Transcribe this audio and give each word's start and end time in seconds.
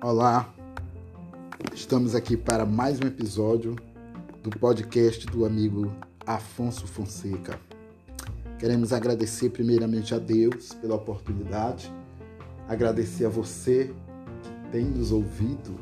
Olá, 0.00 0.48
estamos 1.74 2.14
aqui 2.14 2.36
para 2.36 2.64
mais 2.64 3.00
um 3.00 3.08
episódio 3.08 3.74
do 4.44 4.50
podcast 4.50 5.26
do 5.26 5.44
amigo 5.44 5.92
Afonso 6.24 6.86
Fonseca. 6.86 7.58
Queremos 8.60 8.92
agradecer 8.92 9.50
primeiramente 9.50 10.14
a 10.14 10.18
Deus 10.20 10.72
pela 10.74 10.94
oportunidade, 10.94 11.92
agradecer 12.68 13.24
a 13.24 13.28
você 13.28 13.92
que 14.44 14.70
tem 14.70 14.84
nos 14.84 15.10
ouvido, 15.10 15.74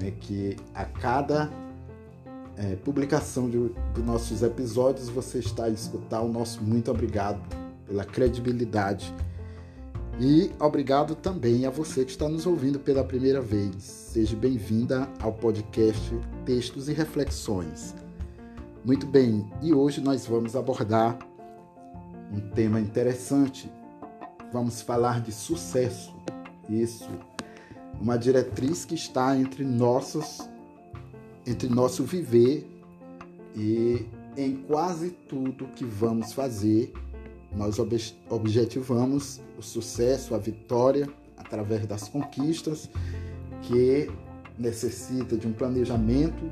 né, 0.00 0.12
que 0.12 0.54
a 0.72 0.84
cada 0.84 1.50
é, 2.56 2.76
publicação 2.76 3.50
de, 3.50 3.58
dos 3.92 4.04
nossos 4.04 4.44
episódios 4.44 5.08
você 5.08 5.40
está 5.40 5.64
a 5.64 5.70
escutar 5.70 6.20
o 6.20 6.28
nosso 6.28 6.62
muito 6.62 6.88
obrigado 6.88 7.40
pela 7.84 8.04
credibilidade 8.04 9.12
e 10.18 10.50
obrigado 10.58 11.14
também 11.14 11.66
a 11.66 11.70
você 11.70 12.04
que 12.04 12.10
está 12.10 12.28
nos 12.28 12.46
ouvindo 12.46 12.78
pela 12.78 13.04
primeira 13.04 13.40
vez. 13.40 13.82
Seja 13.82 14.36
bem-vinda 14.36 15.08
ao 15.20 15.32
podcast 15.32 16.18
Textos 16.44 16.88
e 16.88 16.92
Reflexões. 16.92 17.94
Muito 18.84 19.06
bem, 19.06 19.44
e 19.62 19.74
hoje 19.74 20.00
nós 20.00 20.26
vamos 20.26 20.56
abordar 20.56 21.18
um 22.32 22.40
tema 22.50 22.80
interessante. 22.80 23.70
Vamos 24.52 24.80
falar 24.80 25.20
de 25.20 25.32
sucesso. 25.32 26.14
Isso, 26.68 27.10
uma 28.00 28.16
diretriz 28.16 28.84
que 28.84 28.94
está 28.94 29.36
entre 29.36 29.64
nossos 29.64 30.40
entre 31.46 31.68
nosso 31.68 32.02
viver 32.02 32.68
e 33.54 34.04
em 34.36 34.56
quase 34.56 35.10
tudo 35.10 35.66
que 35.68 35.84
vamos 35.84 36.32
fazer 36.32 36.92
nós 37.56 37.78
objetivamos 38.28 39.40
o 39.58 39.62
sucesso, 39.62 40.34
a 40.34 40.38
vitória 40.38 41.08
através 41.36 41.86
das 41.86 42.08
conquistas, 42.08 42.90
que 43.62 44.10
necessita 44.58 45.36
de 45.36 45.46
um 45.46 45.52
planejamento, 45.52 46.50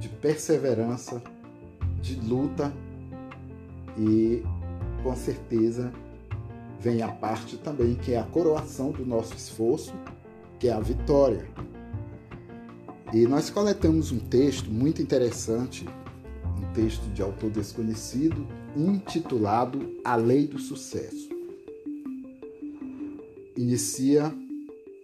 de 0.00 0.08
perseverança, 0.08 1.22
de 2.00 2.16
luta 2.16 2.72
e 3.96 4.42
com 5.02 5.14
certeza 5.14 5.92
vem 6.80 7.02
a 7.02 7.08
parte 7.08 7.56
também 7.56 7.94
que 7.94 8.12
é 8.12 8.18
a 8.18 8.24
coroação 8.24 8.90
do 8.90 9.06
nosso 9.06 9.34
esforço, 9.34 9.94
que 10.58 10.68
é 10.68 10.72
a 10.72 10.80
vitória. 10.80 11.46
E 13.12 13.26
nós 13.26 13.50
coletamos 13.50 14.10
um 14.10 14.18
texto 14.18 14.70
muito 14.70 15.00
interessante, 15.00 15.86
um 16.58 16.72
texto 16.72 17.04
de 17.12 17.22
autor 17.22 17.50
desconhecido, 17.50 18.46
intitulado 18.76 19.96
A 20.04 20.16
Lei 20.16 20.46
do 20.46 20.58
Sucesso. 20.58 21.28
Inicia 23.56 24.34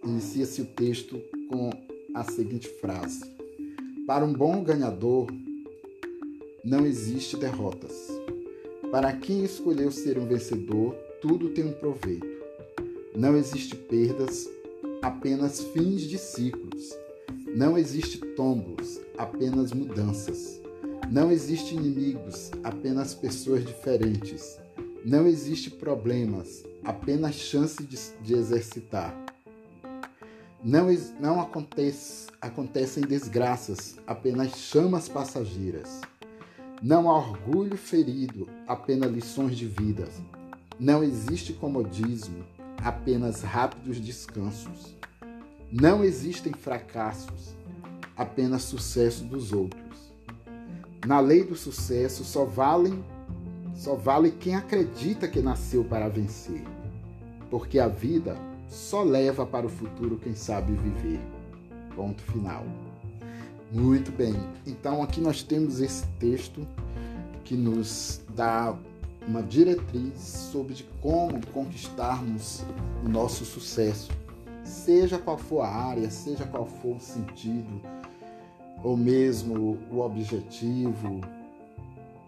inicia-se 0.03 0.61
o 0.61 0.65
texto 0.65 1.21
com 1.49 1.69
a 2.13 2.23
seguinte 2.23 2.67
frase: 2.67 3.23
Para 4.07 4.25
um 4.25 4.33
bom 4.33 4.63
ganhador 4.63 5.27
não 6.63 6.85
existe 6.85 7.37
derrotas. 7.37 8.07
Para 8.91 9.13
quem 9.13 9.43
escolheu 9.43 9.91
ser 9.91 10.17
um 10.17 10.25
vencedor, 10.25 10.93
tudo 11.21 11.49
tem 11.49 11.65
um 11.65 11.73
proveito. 11.73 12.27
Não 13.15 13.37
existe 13.37 13.75
perdas, 13.75 14.49
apenas 15.01 15.61
fins 15.61 16.01
de 16.01 16.17
ciclos. 16.17 16.97
Não 17.55 17.77
existe 17.77 18.17
tombos, 18.35 18.99
apenas 19.17 19.71
mudanças. 19.71 20.59
Não 21.07 21.31
existe 21.31 21.75
inimigos, 21.75 22.51
apenas 22.63 23.13
pessoas 23.13 23.65
diferentes. 23.65 24.59
Não 25.05 25.25
existe 25.27 25.71
problemas, 25.71 26.63
apenas 26.83 27.35
chance 27.35 27.81
de, 27.83 27.97
de 28.21 28.33
exercitar. 28.33 29.15
Não, 30.63 30.87
não 31.19 31.39
acontece, 31.39 32.27
acontecem 32.41 33.03
desgraças, 33.03 33.97
apenas 34.05 34.51
chamas 34.57 35.07
passageiras. 35.07 36.01
Não 36.81 37.09
há 37.09 37.17
orgulho 37.17 37.77
ferido, 37.77 38.47
apenas 38.67 39.11
lições 39.11 39.57
de 39.57 39.65
vida. 39.65 40.07
Não 40.79 41.03
existe 41.03 41.53
comodismo, 41.53 42.45
apenas 42.83 43.41
rápidos 43.41 43.99
descansos. 43.99 44.95
Não 45.71 46.03
existem 46.03 46.53
fracassos, 46.53 47.55
apenas 48.15 48.63
sucesso 48.63 49.23
dos 49.23 49.53
outros. 49.53 49.78
Na 51.09 51.19
lei 51.19 51.43
do 51.43 51.55
sucesso 51.55 52.23
só 52.23 52.45
valem 52.45 53.03
só 53.73 53.95
vale 53.95 54.29
quem 54.29 54.53
acredita 54.53 55.27
que 55.27 55.41
nasceu 55.41 55.83
para 55.83 56.07
vencer, 56.07 56.61
porque 57.49 57.79
a 57.79 57.87
vida 57.87 58.37
só 58.67 59.01
leva 59.01 59.43
para 59.43 59.65
o 59.65 59.69
futuro 59.69 60.19
quem 60.21 60.35
sabe 60.35 60.71
viver. 60.73 61.19
Ponto 61.95 62.21
final. 62.21 62.63
Muito 63.71 64.11
bem. 64.11 64.35
Então 64.67 65.01
aqui 65.01 65.19
nós 65.19 65.41
temos 65.41 65.79
esse 65.79 66.05
texto 66.19 66.67
que 67.43 67.55
nos 67.55 68.21
dá 68.35 68.77
uma 69.27 69.41
diretriz 69.41 70.19
sobre 70.19 70.75
de 70.75 70.83
como 71.01 71.43
conquistarmos 71.47 72.63
o 73.03 73.09
nosso 73.09 73.45
sucesso, 73.45 74.11
seja 74.63 75.17
qual 75.17 75.39
for 75.39 75.61
a 75.61 75.69
área, 75.69 76.11
seja 76.11 76.45
qual 76.45 76.67
for 76.67 76.97
o 76.97 76.99
sentido, 76.99 77.81
ou 78.83 78.95
mesmo 78.95 79.77
o 79.91 79.99
objetivo, 79.99 81.21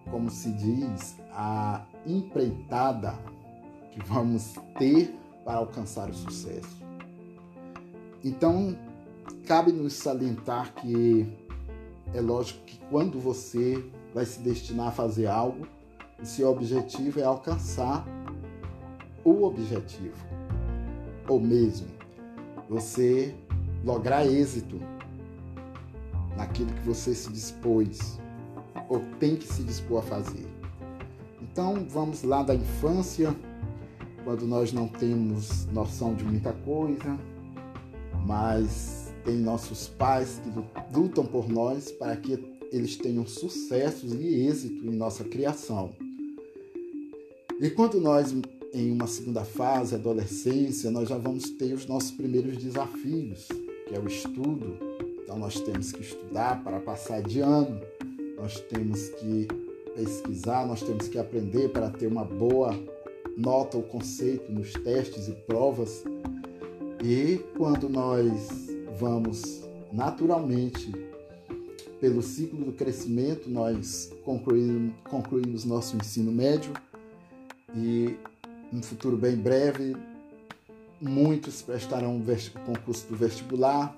como 0.10 0.30
se 0.30 0.52
diz, 0.52 1.18
a 1.32 1.86
empreitada 2.06 3.18
que 3.92 4.02
vamos 4.04 4.56
ter 4.78 5.16
para 5.46 5.58
alcançar 5.58 6.10
o 6.10 6.14
sucesso. 6.14 6.82
Então, 8.24 8.78
cabe 9.48 9.72
nos 9.72 9.94
salientar 9.94 10.74
que 10.76 11.28
é 12.14 12.22
lógico 12.22 12.64
que 12.66 12.78
quando 12.90 13.20
você 13.20 13.84
vai 14.14 14.26
se 14.26 14.40
destinar 14.40 14.90
a 14.90 14.92
fazer 14.92 15.28
algo, 15.28 15.66
o 16.22 16.26
seu 16.26 16.50
objetivo 16.50 17.20
é 17.20 17.24
alcançar 17.24 18.06
o 19.24 19.44
objetivo, 19.44 20.18
ou 21.28 21.40
mesmo 21.40 21.88
você 22.70 23.36
lograr 23.84 24.26
êxito 24.26 24.80
naquilo 26.62 26.74
que 26.74 26.88
você 26.88 27.14
se 27.14 27.32
dispôs 27.32 28.20
ou 28.90 29.02
tem 29.20 29.36
que 29.36 29.48
se 29.48 29.64
dispor 29.64 30.00
a 30.00 30.02
fazer. 30.02 30.46
Então 31.42 31.86
vamos 31.90 32.24
lá 32.24 32.44
da 32.44 32.56
infância, 32.56 33.36
quando 34.24 34.46
nós 34.46 34.72
não 34.72 34.88
temos 34.88 35.66
noção 35.68 36.14
de 36.14 36.24
muita 36.24 36.54
coisa, 36.54 37.18
mas 38.26 39.12
tem 39.26 39.38
nossos 39.38 39.88
pais 39.88 40.40
que 40.44 40.98
lutam 40.98 41.26
por 41.26 41.50
nós 41.50 41.92
para 41.92 42.16
que 42.16 42.40
eles 42.72 42.96
tenham 42.96 43.26
sucessos 43.26 44.14
e 44.14 44.48
êxito 44.48 44.86
em 44.86 44.96
nossa 44.96 45.24
criação. 45.24 45.94
E 47.60 47.70
quando 47.70 48.00
nós, 48.00 48.34
em 48.74 48.92
uma 48.92 49.08
segunda 49.08 49.44
fase, 49.44 49.96
adolescência, 49.96 50.90
nós 50.90 51.10
já 51.10 51.18
vamos 51.18 51.50
ter 51.52 51.74
os 51.74 51.86
nossos 51.86 52.12
primeiros 52.12 52.58
desafios, 52.58 53.48
que 53.88 53.94
é 53.94 54.00
o 54.00 54.08
estudo, 54.08 54.91
então 55.32 55.40
nós 55.40 55.62
temos 55.62 55.94
que 55.94 56.02
estudar 56.02 56.62
para 56.62 56.78
passar 56.82 57.22
de 57.22 57.40
ano, 57.40 57.80
nós 58.36 58.60
temos 58.60 59.08
que 59.12 59.48
pesquisar, 59.96 60.68
nós 60.68 60.82
temos 60.82 61.08
que 61.08 61.18
aprender 61.18 61.70
para 61.70 61.90
ter 61.90 62.08
uma 62.08 62.26
boa 62.26 62.78
nota 63.38 63.78
ou 63.78 63.84
conceito 63.84 64.52
nos 64.52 64.74
testes 64.74 65.30
e 65.30 65.32
provas. 65.32 66.04
E 67.02 67.40
quando 67.58 67.88
nós 67.88 68.68
vamos 69.00 69.62
naturalmente 69.94 70.92
pelo 72.02 72.22
ciclo 72.22 72.66
do 72.66 72.74
crescimento, 72.74 73.50
nós 73.50 74.12
concluímos, 74.26 74.94
concluímos 75.10 75.64
nosso 75.64 75.96
ensino 75.96 76.30
médio 76.30 76.74
e 77.74 78.18
no 78.70 78.84
futuro 78.84 79.16
bem 79.16 79.38
breve 79.38 79.96
muitos 81.00 81.62
prestarão 81.62 82.18
o 82.18 82.60
concurso 82.66 83.08
do 83.08 83.16
vestibular, 83.16 83.96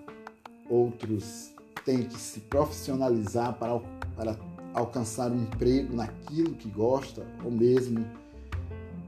outros 0.73 1.53
têm 1.85 2.03
que 2.03 2.19
se 2.19 2.39
profissionalizar 2.41 3.53
para, 3.57 3.79
para 4.15 4.37
alcançar 4.73 5.31
um 5.31 5.43
emprego 5.43 5.95
naquilo 5.95 6.55
que 6.55 6.69
gosta, 6.69 7.25
ou 7.43 7.51
mesmo 7.51 8.05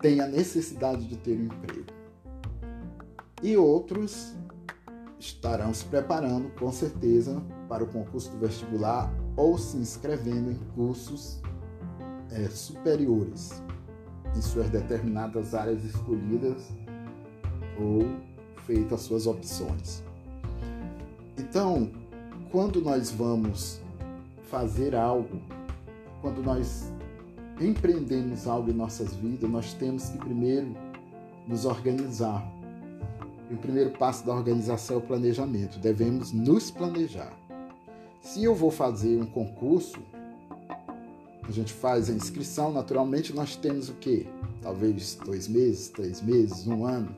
tem 0.01 0.21
a 0.21 0.27
necessidade 0.27 1.05
de 1.05 1.17
ter 1.17 1.37
um 1.39 1.45
emprego. 1.45 1.85
E 3.41 3.57
outros 3.57 4.35
estarão 5.19 5.73
se 5.73 5.85
preparando, 5.85 6.49
com 6.59 6.71
certeza, 6.71 7.41
para 7.67 7.83
o 7.83 7.87
concurso 7.87 8.29
do 8.31 8.37
vestibular 8.37 9.11
ou 9.35 9.57
se 9.57 9.77
inscrevendo 9.77 10.51
em 10.51 10.59
cursos 10.75 11.41
é, 12.31 12.47
superiores 12.49 13.63
em 14.35 14.41
suas 14.41 14.69
determinadas 14.69 15.55
áreas 15.55 15.83
escolhidas 15.83 16.69
ou 17.79 18.05
feitas 18.65 19.01
suas 19.01 19.25
opções. 19.25 20.04
Então, 21.37 21.91
quando 22.51 22.81
nós 22.81 23.11
vamos 23.11 23.81
fazer 24.49 24.95
algo, 24.95 25.41
quando 26.21 26.41
nós 26.41 26.91
empreendemos 27.59 28.47
algo 28.47 28.69
em 28.69 28.73
nossas 28.73 29.13
vidas, 29.13 29.49
nós 29.49 29.73
temos 29.73 30.09
que 30.09 30.17
primeiro 30.17 30.75
nos 31.47 31.65
organizar. 31.65 32.45
E 33.49 33.53
o 33.53 33.57
primeiro 33.57 33.91
passo 33.91 34.25
da 34.25 34.33
organização 34.33 34.95
é 34.95 34.99
o 34.99 35.01
planejamento. 35.01 35.77
Devemos 35.79 36.31
nos 36.31 36.71
planejar. 36.71 37.31
Se 38.21 38.43
eu 38.43 38.55
vou 38.55 38.71
fazer 38.71 39.21
um 39.21 39.25
concurso, 39.25 39.99
a 41.43 41.51
gente 41.51 41.71
faz 41.71 42.09
a 42.09 42.13
inscrição, 42.13 42.71
naturalmente 42.71 43.33
nós 43.33 43.55
temos 43.55 43.89
o 43.89 43.93
quê? 43.93 44.25
Talvez 44.63 45.15
dois 45.23 45.47
meses, 45.47 45.89
três 45.89 46.21
meses, 46.21 46.65
um 46.65 46.85
ano, 46.85 47.15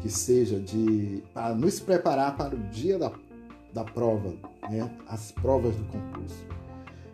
que 0.00 0.08
seja 0.08 0.58
de 0.58 1.22
para 1.34 1.54
nos 1.54 1.80
preparar 1.80 2.36
para 2.36 2.54
o 2.54 2.58
dia 2.70 2.98
da, 2.98 3.12
da 3.72 3.84
prova, 3.84 4.32
né? 4.68 4.90
as 5.08 5.32
provas 5.32 5.74
do 5.74 5.84
concurso. 5.84 6.46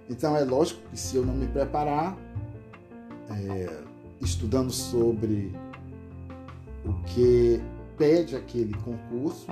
Então 0.08 0.36
é 0.36 0.44
lógico 0.44 0.80
que 0.90 0.98
se 0.98 1.16
eu 1.16 1.24
não 1.24 1.34
me 1.34 1.46
preparar, 1.46 2.16
é, 3.30 3.82
estudando 4.20 4.70
sobre 4.70 5.54
o 6.84 6.92
que 7.04 7.60
pede 7.96 8.36
aquele 8.36 8.74
concurso, 8.78 9.46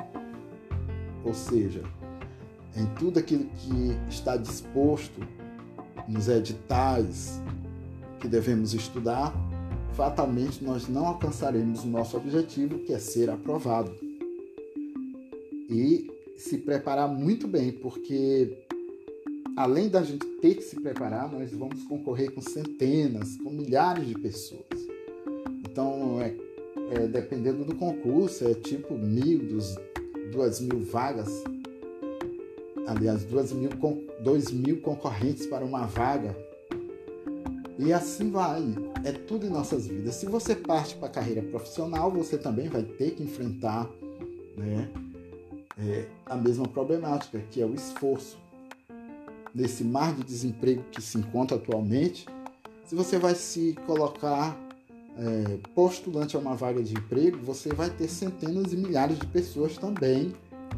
ou 1.25 1.33
seja, 1.33 1.83
em 2.77 2.87
tudo 2.99 3.19
aquilo 3.19 3.45
que 3.45 3.97
está 4.09 4.37
disposto 4.37 5.21
nos 6.09 6.29
editais 6.29 7.41
que 8.21 8.29
devemos 8.29 8.75
estudar, 8.75 9.35
fatalmente 9.95 10.65
nós 10.65 10.89
não 10.89 11.07
alcançaremos 11.07 11.85
o 11.85 11.89
nosso 11.89 12.17
objetivo, 12.17 12.79
que 12.81 12.93
é 12.93 12.99
ser 12.99 13.31
aprovado. 13.31 13.95
E 15.69 16.11
se 16.37 16.59
preparar 16.59 17.09
muito 17.09 17.47
bem, 17.47 17.73
porque 17.73 18.67
além 19.57 19.89
da 19.89 20.03
gente 20.03 20.27
ter 20.41 20.57
que 20.57 20.63
se 20.63 20.81
preparar, 20.81 21.31
nós 21.31 21.51
vamos 21.53 21.83
concorrer 21.85 22.33
com 22.33 22.41
centenas, 22.41 23.37
com 23.37 23.51
milhares 23.51 24.07
de 24.07 24.15
pessoas. 24.15 24.67
Então, 25.65 26.21
é, 26.21 26.35
é 26.91 27.07
dependendo 27.07 27.65
do 27.65 27.75
concurso, 27.75 28.47
é 28.47 28.55
tipo 28.55 28.95
mil, 28.95 29.39
dos, 29.39 29.77
duas 30.33 30.61
mil 30.61 30.81
vagas, 30.81 31.29
aliás, 32.87 33.25
duas 33.25 33.53
mil, 33.53 33.71
dois 34.23 34.51
mil 34.51 34.81
concorrentes 34.81 35.47
para 35.47 35.65
uma 35.65 35.87
vaga. 35.87 36.37
E 37.79 37.93
assim 37.93 38.31
vai. 38.31 38.63
É 39.05 39.13
tudo 39.13 39.47
em 39.47 39.51
nossas 39.51 39.87
vidas. 39.87 40.15
Se 40.17 40.27
você 40.27 40.55
parte 40.55 40.95
para 40.97 41.09
a 41.09 41.11
carreira 41.11 41.43
profissional, 41.43 42.11
você 42.11 42.37
também 42.37 42.69
vai 42.69 42.83
ter 42.83 43.13
que 43.13 43.23
enfrentar 43.23 43.89
né, 44.57 44.91
é, 45.79 46.07
a 46.27 46.37
mesma 46.37 46.67
problemática, 46.69 47.39
que 47.51 47.61
é 47.61 47.67
o 47.67 47.75
esforço 47.75 48.39
nesse 49.55 49.85
mar 49.85 50.15
de 50.15 50.23
desemprego 50.23 50.83
que 50.91 51.01
se 51.03 51.19
encontra 51.19 51.57
atualmente, 51.57 52.27
se 52.87 52.95
você 52.95 53.19
vai 53.19 53.35
se 53.35 53.77
colocar 53.87 54.57
é, 55.19 55.59
postulante 55.75 56.37
a 56.37 56.39
uma 56.39 56.55
vaga 56.55 56.83
de 56.83 56.95
emprego, 56.95 57.39
você 57.39 57.73
vai 57.73 57.91
ter 57.91 58.09
centenas 58.09 58.73
e 58.73 58.77
milhares 58.77 59.19
de 59.19 59.27
pessoas 59.27 59.77
também 59.77 60.33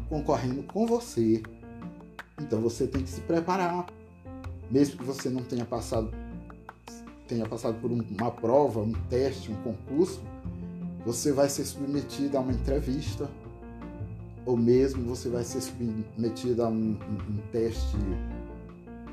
concorrendo 0.09 0.63
com 0.63 0.85
você. 0.85 1.41
Então 2.39 2.59
você 2.61 2.85
tem 2.87 3.03
que 3.03 3.09
se 3.09 3.21
preparar. 3.21 3.85
Mesmo 4.69 4.97
que 4.97 5.03
você 5.03 5.29
não 5.29 5.43
tenha 5.43 5.63
passado 5.63 6.11
tenha 7.27 7.47
passado 7.47 7.79
por 7.79 7.91
uma 7.91 8.31
prova, 8.31 8.81
um 8.81 8.93
teste, 9.09 9.51
um 9.51 9.55
concurso, 9.55 10.21
você 11.05 11.31
vai 11.31 11.49
ser 11.49 11.65
submetido 11.65 12.37
a 12.37 12.41
uma 12.41 12.51
entrevista, 12.51 13.29
ou 14.45 14.55
mesmo 14.55 15.03
você 15.03 15.29
vai 15.29 15.43
ser 15.43 15.61
submetido 15.61 16.63
a 16.63 16.67
um, 16.67 16.73
um, 16.73 17.33
um 17.33 17.37
teste 17.51 17.97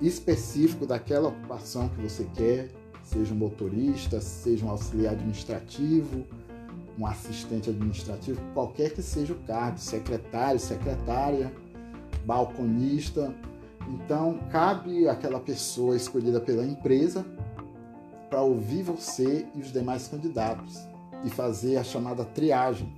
específico 0.00 0.86
daquela 0.86 1.28
ocupação 1.28 1.88
que 1.88 2.02
você 2.02 2.26
quer, 2.34 2.70
seja 3.04 3.32
um 3.32 3.36
motorista, 3.36 4.20
seja 4.20 4.64
um 4.64 4.70
auxiliar 4.70 5.14
administrativo, 5.14 6.24
um 6.98 7.06
assistente 7.06 7.70
administrativo, 7.70 8.40
qualquer 8.52 8.92
que 8.92 9.02
seja 9.02 9.32
o 9.32 9.36
cargo, 9.46 9.78
secretário, 9.78 10.60
secretária, 10.60 11.52
balconista. 12.24 13.34
Então, 13.88 14.38
cabe 14.50 15.08
àquela 15.08 15.40
pessoa 15.40 15.96
escolhida 15.96 16.40
pela 16.40 16.64
empresa 16.64 17.24
para 18.32 18.40
ouvir 18.40 18.82
você 18.82 19.46
e 19.54 19.60
os 19.60 19.70
demais 19.70 20.08
candidatos 20.08 20.88
e 21.22 21.28
fazer 21.28 21.76
a 21.76 21.84
chamada 21.84 22.24
triagem. 22.24 22.90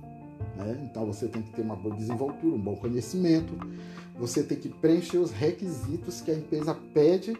Né? 0.55 0.79
Então, 0.89 1.05
você 1.05 1.27
tem 1.27 1.41
que 1.41 1.51
ter 1.51 1.61
uma 1.61 1.75
boa 1.75 1.93
desenvoltura, 1.93 2.55
um 2.55 2.61
bom 2.61 2.77
conhecimento, 2.77 3.53
você 4.17 4.41
tem 4.41 4.57
que 4.57 4.69
preencher 4.69 5.17
os 5.17 5.31
requisitos 5.31 6.21
que 6.21 6.31
a 6.31 6.35
empresa 6.35 6.73
pede 6.93 7.37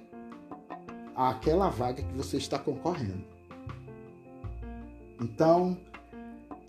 àquela 1.16 1.70
vaga 1.70 2.04
que 2.04 2.14
você 2.18 2.36
está 2.36 2.60
concorrendo. 2.60 3.24
Então, 5.22 5.78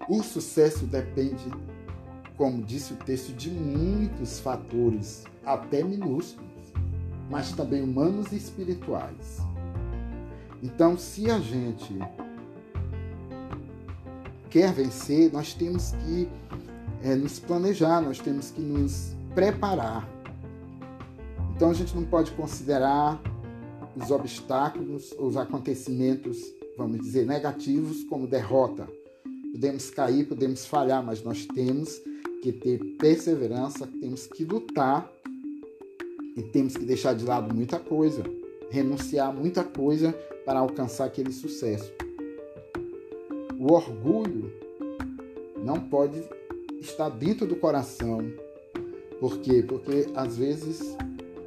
o 0.08 0.22
sucesso 0.22 0.86
depende, 0.86 1.50
como 2.36 2.62
disse 2.62 2.92
o 2.92 2.96
texto, 2.98 3.32
de 3.32 3.50
muitos 3.50 4.38
fatores, 4.38 5.24
até 5.44 5.82
minúsculos, 5.82 6.72
mas 7.28 7.50
também 7.50 7.82
humanos 7.82 8.30
e 8.30 8.36
espirituais. 8.36 9.45
Então, 10.62 10.96
se 10.96 11.30
a 11.30 11.38
gente 11.38 11.98
quer 14.50 14.72
vencer, 14.72 15.32
nós 15.32 15.52
temos 15.52 15.92
que 15.92 16.28
é, 17.02 17.14
nos 17.14 17.38
planejar, 17.38 18.00
nós 18.00 18.18
temos 18.18 18.50
que 18.50 18.60
nos 18.60 19.14
preparar. 19.34 20.08
Então 21.54 21.70
a 21.70 21.74
gente 21.74 21.94
não 21.94 22.04
pode 22.04 22.30
considerar 22.32 23.20
os 23.94 24.10
obstáculos, 24.10 25.14
os 25.18 25.36
acontecimentos, 25.36 26.38
vamos 26.76 27.00
dizer, 27.00 27.26
negativos 27.26 28.04
como 28.04 28.26
derrota. 28.26 28.88
Podemos 29.52 29.90
cair, 29.90 30.26
podemos 30.26 30.66
falhar, 30.66 31.02
mas 31.04 31.22
nós 31.22 31.46
temos 31.46 32.00
que 32.42 32.52
ter 32.52 32.78
perseverança, 32.98 33.86
temos 34.00 34.26
que 34.26 34.44
lutar 34.44 35.10
e 36.36 36.42
temos 36.42 36.76
que 36.76 36.84
deixar 36.84 37.14
de 37.14 37.24
lado 37.24 37.54
muita 37.54 37.78
coisa, 37.78 38.22
renunciar 38.70 39.32
muita 39.32 39.64
coisa 39.64 40.14
para 40.46 40.60
alcançar 40.60 41.04
aquele 41.04 41.32
sucesso. 41.32 41.92
O 43.58 43.72
orgulho 43.72 44.50
não 45.62 45.78
pode 45.80 46.22
estar 46.80 47.10
dentro 47.10 47.46
do 47.46 47.56
coração 47.56 48.20
por 49.20 49.38
quê? 49.38 49.64
Porque 49.66 50.08
às 50.14 50.36
vezes 50.36 50.96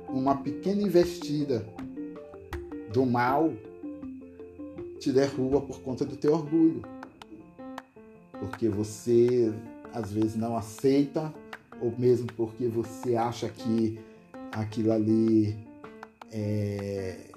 uma 0.07 0.36
pequena 0.36 0.81
investida 0.81 1.66
do 2.92 3.06
mal 3.06 3.54
te 5.00 5.12
derruba 5.12 5.62
por 5.62 5.80
conta 5.81 6.04
do 6.04 6.16
teu 6.16 6.33
orgulho. 6.33 6.81
Porque 8.40 8.68
você 8.68 9.54
às 9.94 10.12
vezes 10.12 10.35
não 10.35 10.57
aceita, 10.57 11.33
ou 11.80 11.94
mesmo 11.97 12.28
porque 12.35 12.68
você 12.68 13.16
acha 13.16 13.47
que 13.50 14.00
aquilo 14.52 14.92
ali 14.92 15.56
é, 16.31 17.29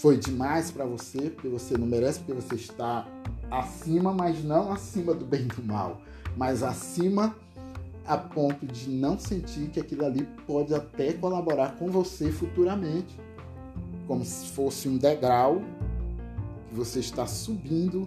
foi 0.00 0.18
demais 0.18 0.70
para 0.70 0.84
você, 0.84 1.30
porque 1.30 1.48
você 1.48 1.76
não 1.76 1.86
merece, 1.86 2.18
porque 2.20 2.34
você 2.34 2.54
está 2.54 3.06
acima, 3.50 4.12
mas 4.12 4.44
não 4.44 4.70
acima 4.70 5.14
do 5.14 5.24
bem 5.24 5.42
e 5.42 5.44
do 5.44 5.62
mal, 5.62 6.02
mas 6.36 6.62
acima 6.62 7.34
a 8.06 8.16
ponto 8.18 8.66
de 8.66 8.90
não 8.90 9.18
sentir 9.18 9.68
que 9.68 9.80
aquilo 9.80 10.04
ali 10.04 10.28
pode 10.46 10.74
até 10.74 11.14
colaborar 11.14 11.76
com 11.76 11.90
você 11.90 12.30
futuramente, 12.30 13.18
como 14.06 14.22
se 14.24 14.48
fosse 14.48 14.86
um 14.86 14.98
degrau 14.98 15.62
que 16.68 16.74
você 16.74 17.00
está 17.00 17.26
subindo 17.26 18.06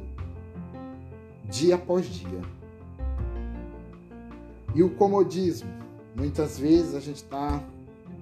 dia 1.49 1.73
após 1.73 2.05
dia. 2.05 2.41
E 4.75 4.83
o 4.83 4.91
comodismo, 4.91 5.69
muitas 6.15 6.59
vezes 6.59 6.93
a 6.93 6.99
gente 6.99 7.23
está 7.23 7.61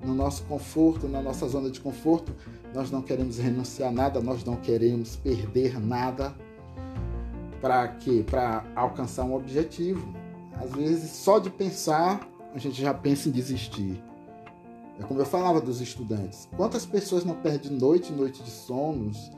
no 0.04 0.14
nosso 0.14 0.44
conforto, 0.44 1.08
na 1.08 1.22
nossa 1.22 1.48
zona 1.48 1.70
de 1.70 1.80
conforto, 1.80 2.34
nós 2.74 2.92
não 2.92 3.02
queremos 3.02 3.38
renunciar 3.38 3.90
a 3.90 3.92
nada, 3.92 4.22
nós 4.22 4.44
não 4.44 4.56
queremos 4.56 5.16
perder 5.16 5.80
nada. 5.80 6.36
Para 7.62 7.88
quê? 7.88 8.24
Para 8.26 8.64
alcançar 8.76 9.24
um 9.24 9.36
objetivo. 9.36 10.08
Às 10.54 10.72
vezes, 10.72 11.12
só 11.12 11.40
de 11.40 11.50
pensar, 11.50 12.28
a 12.54 12.58
gente 12.58 12.82
já 12.82 12.94
pensa 12.94 13.30
em 13.30 13.32
desistir. 13.32 14.02
É 15.00 15.04
como 15.04 15.20
eu 15.20 15.26
falava 15.26 15.62
dos 15.62 15.80
estudantes. 15.80 16.48
Quantas 16.56 16.86
pessoas 16.86 17.24
não 17.24 17.36
perdem 17.36 17.72
noite 17.72 18.12
e 18.12 18.16
noite 18.16 18.42
de 18.42 18.50
sonos, 18.50 19.32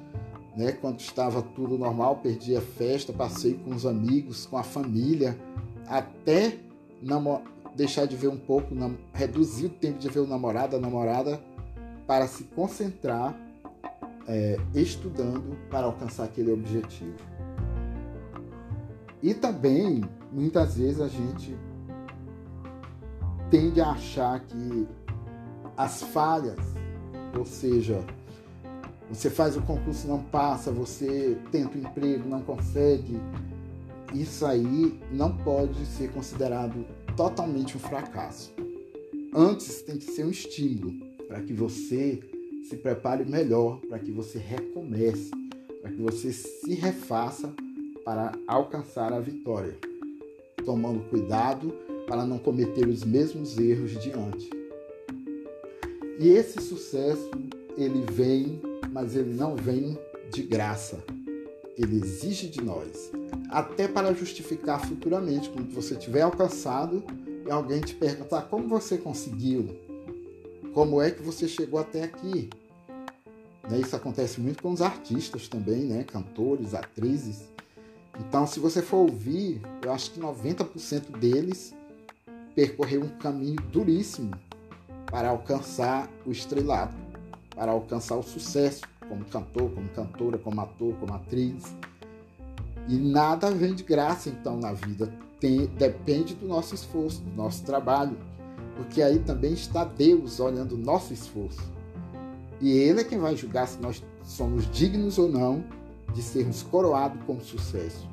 né? 0.56 0.72
Quando 0.72 1.00
estava 1.00 1.42
tudo 1.42 1.78
normal, 1.78 2.18
perdia 2.18 2.62
festa, 2.62 3.12
passeio 3.12 3.60
com 3.60 3.72
os 3.72 3.86
amigos, 3.86 4.46
com 4.46 4.58
a 4.58 4.64
família, 4.64 5.38
até 5.88 6.58
deixar 7.80 8.06
de 8.06 8.18
ver 8.18 8.28
um 8.28 8.36
pouco, 8.36 8.76
reduzir 9.14 9.68
o 9.68 9.70
tempo 9.70 10.00
de 10.00 10.10
ver 10.10 10.20
o 10.20 10.28
namorado, 10.28 10.76
a 10.76 10.80
namorada, 10.80 11.40
para 12.06 12.28
se 12.28 12.44
concentrar 12.44 13.34
é, 14.28 14.58
estudando 14.76 15.58
para 15.70 15.86
alcançar 15.86 16.26
aquele 16.26 16.52
objetivo. 16.52 17.16
E 19.24 19.34
também 19.34 20.04
muitas 20.30 20.76
vezes 20.76 21.00
a 21.00 21.08
gente 21.08 21.56
tende 23.50 23.80
a 23.80 23.92
achar 23.92 24.42
que 24.42 24.86
as 25.78 26.04
falhas, 26.04 26.60
ou 27.38 27.46
seja, 27.46 28.04
você 29.10 29.30
faz 29.30 29.56
o 29.56 29.62
concurso 29.62 30.06
não 30.06 30.22
passa, 30.22 30.70
você 30.70 31.38
tenta 31.50 31.78
o 31.78 31.80
emprego, 31.80 32.28
não 32.28 32.42
consegue, 32.42 33.18
isso 34.14 34.46
aí 34.46 35.00
não 35.14 35.38
pode 35.38 35.86
ser 35.86 36.12
considerado 36.12 36.86
totalmente 37.20 37.76
um 37.76 37.80
fracasso. 37.82 38.54
Antes 39.36 39.82
tem 39.82 39.98
que 39.98 40.06
ser 40.06 40.24
um 40.24 40.30
estímulo 40.30 40.94
para 41.28 41.42
que 41.42 41.52
você 41.52 42.18
se 42.64 42.78
prepare 42.78 43.26
melhor, 43.26 43.82
para 43.90 44.00
que 44.00 44.10
você 44.10 44.38
recomece, 44.40 45.30
para 45.82 45.92
que 45.92 46.02
você 46.02 46.32
se 46.32 46.74
refaça 46.76 47.54
para 48.06 48.32
alcançar 48.48 49.12
a 49.12 49.20
vitória, 49.20 49.78
tomando 50.64 51.10
cuidado 51.10 51.74
para 52.08 52.26
não 52.26 52.40
cometer 52.40 52.88
os 52.88 53.04
mesmos 53.04 53.58
erros 53.58 54.02
de 54.02 54.14
antes. 54.14 54.50
E 56.22 56.30
esse 56.30 56.62
sucesso, 56.62 57.30
ele 57.78 58.02
vem, 58.14 58.62
mas 58.94 59.18
ele 59.18 59.34
não 59.34 59.58
vem 59.58 60.00
de 60.32 60.42
graça. 60.42 61.04
Ele 61.78 61.98
exige 61.98 62.48
de 62.48 62.62
nós, 62.62 63.12
até 63.50 63.88
para 63.88 64.14
justificar 64.14 64.86
futuramente, 64.86 65.50
quando 65.50 65.74
você 65.74 65.96
tiver 65.96 66.22
alcançado 66.22 67.04
e 67.46 67.52
alguém 67.52 67.82
te 67.82 67.96
perguntar 67.96 68.44
como 68.44 68.68
você 68.68 68.98
conseguiu, 68.98 69.76
como 70.74 71.02
é 71.02 71.12
que 71.12 71.22
você 71.22 71.48
chegou 71.48 71.80
até 71.80 72.04
aqui. 72.04 72.50
Né? 73.70 73.80
Isso 73.80 73.96
acontece 73.96 74.40
muito 74.40 74.62
com 74.62 74.72
os 74.72 74.82
artistas 74.82 75.48
também, 75.48 75.82
né? 75.82 76.04
cantores, 76.04 76.74
atrizes. 76.74 77.50
Então, 78.20 78.46
se 78.46 78.60
você 78.60 78.82
for 78.82 78.98
ouvir, 78.98 79.62
eu 79.84 79.92
acho 79.92 80.12
que 80.12 80.20
90% 80.20 81.18
deles 81.18 81.74
percorreu 82.54 83.04
um 83.04 83.10
caminho 83.10 83.62
duríssimo 83.72 84.32
para 85.06 85.30
alcançar 85.30 86.10
o 86.26 86.32
estrelado, 86.32 86.94
para 87.56 87.72
alcançar 87.72 88.16
o 88.16 88.24
sucesso 88.24 88.82
como 89.08 89.26
cantor, 89.26 89.72
como 89.72 89.90
cantora, 89.90 90.38
como 90.38 90.62
ator, 90.62 90.94
como 91.00 91.14
atriz. 91.14 91.64
E 92.90 92.98
nada 92.98 93.52
vem 93.52 93.76
de 93.76 93.84
graça 93.84 94.30
então 94.30 94.58
na 94.58 94.74
vida. 94.74 95.14
Tem, 95.40 95.68
depende 95.68 96.34
do 96.34 96.48
nosso 96.48 96.74
esforço, 96.74 97.22
do 97.22 97.36
nosso 97.36 97.64
trabalho. 97.64 98.18
Porque 98.76 99.04
aí 99.04 99.20
também 99.20 99.54
está 99.54 99.84
Deus 99.84 100.40
olhando 100.40 100.74
o 100.74 100.78
nosso 100.78 101.14
esforço. 101.14 101.62
E 102.60 102.72
Ele 102.72 103.02
é 103.02 103.04
quem 103.04 103.20
vai 103.20 103.36
julgar 103.36 103.68
se 103.68 103.80
nós 103.80 104.04
somos 104.24 104.70
dignos 104.72 105.20
ou 105.20 105.30
não 105.30 105.64
de 106.16 106.24
sermos 106.24 106.64
coroados 106.64 107.22
com 107.28 107.40
sucesso. 107.40 108.10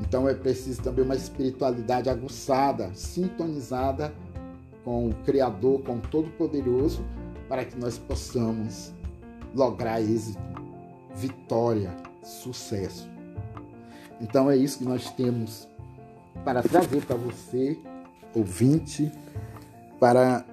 Então 0.00 0.28
é 0.28 0.34
preciso 0.34 0.80
também 0.80 1.04
uma 1.04 1.16
espiritualidade 1.16 2.08
aguçada, 2.08 2.92
sintonizada 2.94 4.14
com 4.84 5.08
o 5.08 5.14
Criador, 5.24 5.82
com 5.82 5.96
o 5.96 6.00
Todo-Poderoso, 6.00 7.04
para 7.48 7.64
que 7.64 7.76
nós 7.76 7.98
possamos 7.98 8.92
lograr 9.52 10.00
êxito, 10.00 10.38
vitória, 11.16 11.94
sucesso. 12.22 13.08
Então 14.20 14.50
é 14.50 14.56
isso 14.56 14.78
que 14.78 14.84
nós 14.84 15.10
temos 15.12 15.68
para 16.44 16.62
trazer 16.62 17.04
para 17.04 17.16
você, 17.16 17.78
ouvinte, 18.34 19.10
para, 19.98 20.44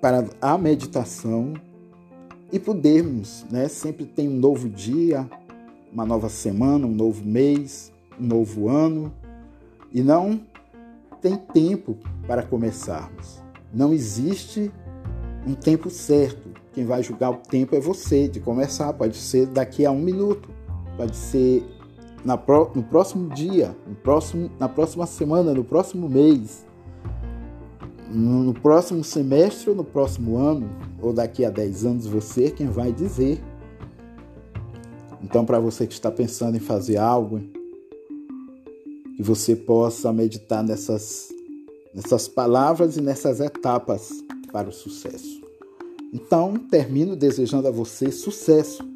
para 0.00 0.24
a 0.40 0.56
meditação 0.56 1.54
e 2.52 2.58
podermos, 2.58 3.44
né? 3.50 3.68
Sempre 3.68 4.04
tem 4.06 4.28
um 4.28 4.36
novo 4.36 4.68
dia, 4.68 5.28
uma 5.92 6.04
nova 6.04 6.28
semana, 6.28 6.86
um 6.86 6.94
novo 6.94 7.24
mês, 7.24 7.92
um 8.18 8.26
novo 8.26 8.68
ano 8.68 9.12
e 9.92 10.02
não 10.02 10.40
tem 11.20 11.36
tempo 11.36 11.96
para 12.26 12.42
começarmos. 12.42 13.40
Não 13.72 13.92
existe 13.92 14.70
um 15.46 15.54
tempo 15.54 15.90
certo. 15.90 16.50
Quem 16.76 16.84
vai 16.84 17.02
julgar 17.02 17.30
o 17.30 17.36
tempo 17.36 17.74
é 17.74 17.80
você 17.80 18.28
de 18.28 18.38
começar. 18.38 18.92
Pode 18.92 19.16
ser 19.16 19.46
daqui 19.46 19.86
a 19.86 19.90
um 19.90 19.98
minuto, 19.98 20.50
pode 20.94 21.16
ser 21.16 21.64
na 22.22 22.36
pro, 22.36 22.70
no 22.74 22.82
próximo 22.82 23.30
dia, 23.30 23.74
no 23.86 23.94
próximo, 23.94 24.50
na 24.60 24.68
próxima 24.68 25.06
semana, 25.06 25.54
no 25.54 25.64
próximo 25.64 26.06
mês, 26.06 26.66
no, 28.10 28.42
no 28.42 28.52
próximo 28.52 29.02
semestre 29.02 29.70
ou 29.70 29.74
no 29.74 29.84
próximo 29.84 30.36
ano, 30.36 30.68
ou 31.00 31.14
daqui 31.14 31.46
a 31.46 31.50
10 31.50 31.86
anos, 31.86 32.06
você 32.06 32.44
é 32.44 32.50
quem 32.50 32.66
vai 32.66 32.92
dizer. 32.92 33.42
Então, 35.22 35.46
para 35.46 35.58
você 35.58 35.86
que 35.86 35.94
está 35.94 36.10
pensando 36.10 36.58
em 36.58 36.60
fazer 36.60 36.98
algo, 36.98 37.40
que 39.16 39.22
você 39.22 39.56
possa 39.56 40.12
meditar 40.12 40.62
nessas, 40.62 41.30
nessas 41.94 42.28
palavras 42.28 42.98
e 42.98 43.00
nessas 43.00 43.40
etapas 43.40 44.10
para 44.52 44.68
o 44.68 44.72
sucesso. 44.72 45.45
Então, 46.12 46.54
termino 46.54 47.16
desejando 47.16 47.68
a 47.68 47.70
você 47.70 48.10
sucesso 48.10 48.95